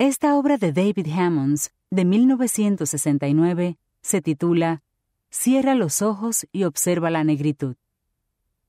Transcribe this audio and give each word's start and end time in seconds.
Esta 0.00 0.36
obra 0.36 0.58
de 0.58 0.72
David 0.72 1.06
Hammonds, 1.16 1.72
de 1.88 2.04
1969, 2.04 3.78
se 4.02 4.20
titula 4.20 4.82
Cierra 5.30 5.76
los 5.76 6.02
ojos 6.02 6.48
y 6.50 6.64
observa 6.64 7.10
la 7.10 7.22
negritud. 7.22 7.76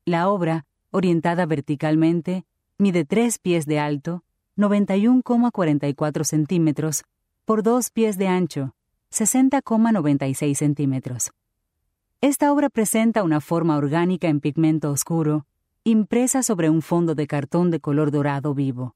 La 0.05 0.29
obra, 0.29 0.67
orientada 0.91 1.47
verticalmente, 1.47 2.45
mide 2.77 3.05
3 3.05 3.39
pies 3.39 3.65
de 3.65 3.79
alto, 3.79 4.23
91,44 4.55 6.23
centímetros, 6.25 7.03
por 7.43 7.63
2 7.63 7.89
pies 7.89 8.19
de 8.19 8.27
ancho, 8.27 8.75
60,96 9.11 10.53
centímetros. 10.53 11.31
Esta 12.21 12.53
obra 12.53 12.69
presenta 12.69 13.23
una 13.23 13.41
forma 13.41 13.77
orgánica 13.77 14.27
en 14.27 14.41
pigmento 14.41 14.91
oscuro, 14.91 15.47
impresa 15.83 16.43
sobre 16.43 16.69
un 16.69 16.83
fondo 16.83 17.15
de 17.15 17.25
cartón 17.25 17.71
de 17.71 17.79
color 17.79 18.11
dorado 18.11 18.53
vivo. 18.53 18.95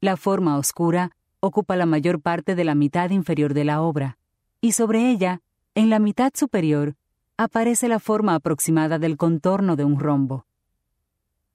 La 0.00 0.16
forma 0.16 0.56
oscura 0.56 1.10
ocupa 1.44 1.74
la 1.74 1.86
mayor 1.86 2.20
parte 2.20 2.54
de 2.54 2.62
la 2.62 2.76
mitad 2.76 3.10
inferior 3.10 3.52
de 3.52 3.64
la 3.64 3.82
obra, 3.82 4.16
y 4.60 4.72
sobre 4.72 5.10
ella, 5.10 5.42
en 5.74 5.90
la 5.90 5.98
mitad 5.98 6.30
superior, 6.34 6.94
aparece 7.36 7.88
la 7.88 7.98
forma 7.98 8.36
aproximada 8.36 9.00
del 9.00 9.16
contorno 9.16 9.74
de 9.74 9.84
un 9.84 9.98
rombo. 9.98 10.46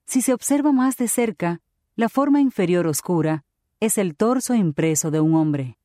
Si 0.04 0.20
se 0.20 0.34
observa 0.34 0.72
más 0.72 0.98
de 0.98 1.08
cerca, 1.08 1.62
la 1.96 2.10
forma 2.10 2.42
inferior 2.42 2.86
oscura 2.86 3.44
es 3.80 3.96
el 3.96 4.14
torso 4.14 4.54
impreso 4.54 5.10
de 5.10 5.20
un 5.20 5.34
hombre. 5.34 5.78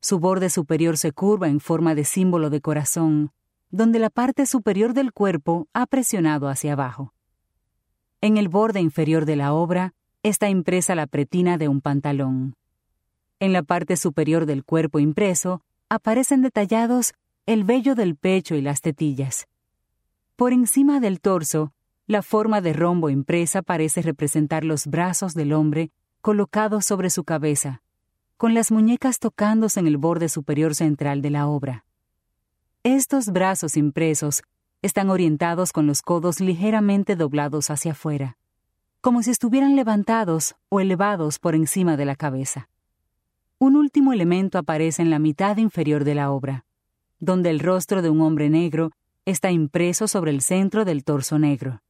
Su 0.00 0.18
borde 0.18 0.48
superior 0.48 0.96
se 0.96 1.12
curva 1.12 1.48
en 1.48 1.60
forma 1.60 1.94
de 1.94 2.04
símbolo 2.04 2.48
de 2.48 2.62
corazón, 2.62 3.32
donde 3.70 3.98
la 3.98 4.08
parte 4.08 4.46
superior 4.46 4.94
del 4.94 5.12
cuerpo 5.12 5.68
ha 5.74 5.84
presionado 5.86 6.48
hacia 6.48 6.72
abajo. 6.72 7.12
En 8.22 8.38
el 8.38 8.48
borde 8.48 8.80
inferior 8.80 9.26
de 9.26 9.36
la 9.36 9.52
obra 9.52 9.92
está 10.22 10.48
impresa 10.48 10.94
la 10.94 11.06
pretina 11.06 11.58
de 11.58 11.68
un 11.68 11.82
pantalón. 11.82 12.56
En 13.38 13.52
la 13.52 13.62
parte 13.62 13.98
superior 13.98 14.46
del 14.46 14.64
cuerpo 14.64 14.98
impreso 14.98 15.60
aparecen 15.90 16.40
detallados 16.40 17.12
el 17.44 17.64
vello 17.64 17.94
del 17.94 18.16
pecho 18.16 18.54
y 18.54 18.62
las 18.62 18.80
tetillas. 18.80 19.46
Por 20.36 20.54
encima 20.54 21.00
del 21.00 21.20
torso, 21.20 21.74
la 22.06 22.22
forma 22.22 22.62
de 22.62 22.72
rombo 22.72 23.10
impresa 23.10 23.60
parece 23.60 24.00
representar 24.00 24.64
los 24.64 24.86
brazos 24.86 25.34
del 25.34 25.52
hombre 25.52 25.90
colocados 26.22 26.86
sobre 26.86 27.10
su 27.10 27.24
cabeza, 27.24 27.82
con 28.38 28.54
las 28.54 28.72
muñecas 28.72 29.18
tocándose 29.18 29.80
en 29.80 29.86
el 29.86 29.98
borde 29.98 30.30
superior 30.30 30.74
central 30.74 31.20
de 31.20 31.30
la 31.30 31.46
obra. 31.46 31.84
Estos 32.84 33.26
brazos 33.26 33.76
impresos 33.76 34.44
están 34.80 35.10
orientados 35.10 35.72
con 35.72 35.86
los 35.86 36.00
codos 36.00 36.40
ligeramente 36.40 37.16
doblados 37.16 37.68
hacia 37.68 37.92
afuera, 37.92 38.38
como 39.02 39.22
si 39.22 39.30
estuvieran 39.30 39.76
levantados 39.76 40.56
o 40.70 40.80
elevados 40.80 41.38
por 41.38 41.54
encima 41.54 41.98
de 41.98 42.06
la 42.06 42.16
cabeza. 42.16 42.68
Un 43.58 43.74
último 43.74 44.12
elemento 44.12 44.58
aparece 44.58 45.00
en 45.00 45.08
la 45.08 45.18
mitad 45.18 45.56
inferior 45.56 46.04
de 46.04 46.14
la 46.14 46.30
obra, 46.30 46.66
donde 47.20 47.48
el 47.48 47.60
rostro 47.60 48.02
de 48.02 48.10
un 48.10 48.20
hombre 48.20 48.50
negro 48.50 48.90
está 49.24 49.50
impreso 49.50 50.08
sobre 50.08 50.30
el 50.30 50.42
centro 50.42 50.84
del 50.84 51.04
torso 51.04 51.38
negro. 51.38 51.80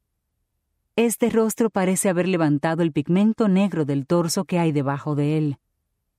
Este 0.95 1.28
rostro 1.28 1.69
parece 1.69 2.08
haber 2.08 2.28
levantado 2.28 2.83
el 2.83 2.92
pigmento 2.92 3.48
negro 3.48 3.84
del 3.84 4.06
torso 4.06 4.45
que 4.45 4.61
hay 4.61 4.70
debajo 4.70 5.17
de 5.17 5.39
él. 5.39 5.58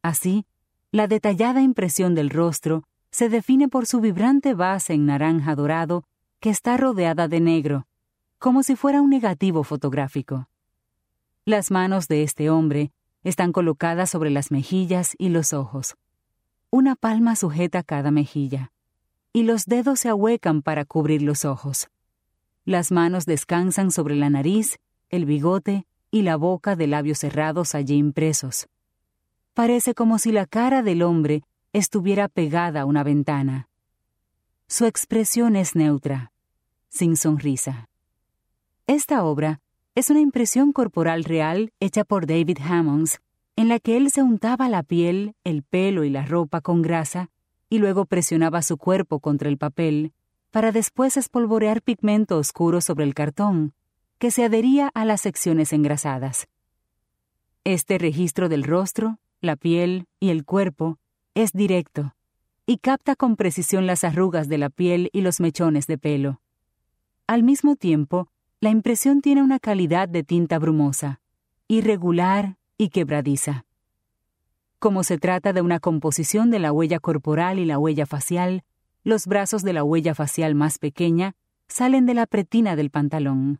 Así, 0.02 0.46
la 0.92 1.08
detallada 1.08 1.62
impresión 1.62 2.14
del 2.14 2.30
rostro 2.30 2.84
se 3.10 3.30
define 3.30 3.70
por 3.70 3.86
su 3.86 4.02
vibrante 4.02 4.54
base 4.54 4.94
en 4.94 5.06
naranja 5.06 5.56
dorado 5.56 6.04
que 6.42 6.50
está 6.50 6.76
rodeada 6.76 7.30
de 7.30 7.40
negro, 7.40 7.88
como 8.38 8.64
si 8.64 8.76
fuera 8.76 9.02
un 9.02 9.10
negativo 9.10 9.64
fotográfico. 9.64 10.50
Las 11.46 11.72
manos 11.72 12.10
de 12.10 12.24
este 12.24 12.50
hombre 12.50 12.92
están 13.28 13.52
colocadas 13.52 14.10
sobre 14.10 14.30
las 14.30 14.52
mejillas 14.52 15.14
y 15.18 15.28
los 15.28 15.52
ojos. 15.52 15.98
Una 16.70 16.96
palma 16.96 17.36
sujeta 17.36 17.84
cada 17.84 18.10
mejilla, 18.10 18.72
y 19.34 19.44
los 19.44 19.66
dedos 19.66 20.00
se 20.00 20.08
ahuecan 20.08 20.62
para 20.62 20.86
cubrir 20.86 21.22
los 21.22 21.44
ojos. 21.44 21.90
Las 22.64 22.90
manos 22.90 23.26
descansan 23.26 23.92
sobre 23.92 24.16
la 24.16 24.30
nariz, 24.30 24.80
el 25.10 25.26
bigote 25.26 25.86
y 26.10 26.22
la 26.22 26.38
boca 26.38 26.78
de 26.78 26.88
labios 26.88 27.20
cerrados 27.20 27.76
allí 27.76 27.98
impresos. 27.98 28.70
Parece 29.54 29.94
como 29.94 30.20
si 30.20 30.32
la 30.32 30.46
cara 30.46 30.82
del 30.82 31.02
hombre 31.02 31.44
estuviera 31.74 32.30
pegada 32.30 32.82
a 32.82 32.86
una 32.86 33.04
ventana. 33.04 33.68
Su 34.68 34.86
expresión 34.86 35.58
es 35.58 35.76
neutra, 35.76 36.32
sin 36.88 37.18
sonrisa. 37.18 37.90
Esta 38.88 39.26
obra 39.26 39.60
es 39.98 40.12
una 40.12 40.20
impresión 40.20 40.74
corporal 40.74 41.24
real 41.24 41.74
hecha 41.80 42.04
por 42.04 42.28
David 42.28 42.60
Hammonds, 42.62 43.20
en 43.56 43.68
la 43.68 43.80
que 43.80 43.98
él 43.98 44.12
se 44.12 44.22
untaba 44.22 44.70
la 44.70 44.84
piel, 44.84 45.34
el 45.44 45.64
pelo 45.64 46.04
y 46.04 46.12
la 46.12 46.24
ropa 46.24 46.62
con 46.62 46.84
grasa 46.84 47.32
y 47.68 47.80
luego 47.80 48.06
presionaba 48.06 48.62
su 48.62 48.78
cuerpo 48.78 49.20
contra 49.20 49.50
el 49.50 49.58
papel 49.58 50.14
para 50.52 50.72
después 50.72 51.18
espolvorear 51.18 51.82
pigmento 51.82 52.38
oscuro 52.38 52.80
sobre 52.80 53.06
el 53.06 53.16
cartón, 53.16 53.74
que 54.20 54.30
se 54.30 54.46
adhería 54.46 54.92
a 54.94 55.04
las 55.04 55.22
secciones 55.22 55.74
engrasadas. 55.74 56.48
Este 57.64 57.98
registro 57.98 58.50
del 58.50 58.66
rostro, 58.66 59.18
la 59.42 59.56
piel 59.56 60.06
y 60.20 60.30
el 60.30 60.46
cuerpo 60.46 61.00
es 61.34 61.54
directo 61.54 62.14
y 62.68 62.78
capta 62.78 63.16
con 63.16 63.36
precisión 63.36 63.88
las 63.88 64.04
arrugas 64.04 64.48
de 64.48 64.60
la 64.60 64.70
piel 64.70 65.10
y 65.12 65.22
los 65.22 65.40
mechones 65.40 65.88
de 65.88 65.98
pelo. 65.98 66.40
Al 67.26 67.42
mismo 67.42 67.76
tiempo, 67.76 68.30
la 68.60 68.70
impresión 68.72 69.22
tiene 69.22 69.44
una 69.44 69.60
calidad 69.60 70.10
de 70.10 70.24
tinta 70.24 70.58
brumosa, 70.58 71.22
irregular 71.68 72.58
y 72.78 72.90
quebradiza. 72.90 73.66
Como 74.80 75.04
se 75.04 75.20
trata 75.20 75.54
de 75.54 75.62
una 75.62 75.80
composición 75.80 76.50
de 76.50 76.60
la 76.60 76.72
huella 76.72 77.00
corporal 77.00 77.60
y 77.60 77.66
la 77.66 77.78
huella 77.78 78.06
facial, 78.06 78.64
los 79.04 79.28
brazos 79.28 79.64
de 79.64 79.74
la 79.74 79.84
huella 79.84 80.16
facial 80.16 80.56
más 80.56 80.80
pequeña 80.80 81.36
salen 81.68 82.06
de 82.06 82.16
la 82.16 82.26
pretina 82.26 82.76
del 82.76 82.90
pantalón. 82.90 83.60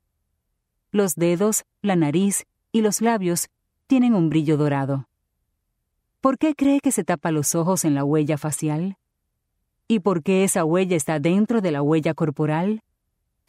Los 0.92 1.16
dedos, 1.16 1.66
la 1.82 1.96
nariz 1.96 2.46
y 2.72 2.82
los 2.82 3.02
labios 3.02 3.50
tienen 3.86 4.16
un 4.16 4.30
brillo 4.30 4.58
dorado. 4.58 5.08
¿Por 6.22 6.40
qué 6.40 6.56
cree 6.56 6.80
que 6.80 6.92
se 6.92 7.04
tapa 7.04 7.32
los 7.32 7.54
ojos 7.54 7.86
en 7.86 7.94
la 7.94 8.04
huella 8.04 8.38
facial? 8.38 8.98
¿Y 9.88 10.00
por 10.00 10.24
qué 10.24 10.44
esa 10.44 10.66
huella 10.66 10.96
está 10.96 11.20
dentro 11.20 11.62
de 11.62 11.72
la 11.72 11.82
huella 11.84 12.14
corporal? 12.14 12.84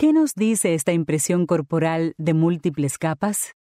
¿Qué 0.01 0.13
nos 0.13 0.37
dice 0.37 0.75
esta 0.75 0.93
impresión 0.93 1.45
corporal 1.45 2.15
de 2.19 2.33
múltiples 2.33 2.99
capas? 2.99 3.58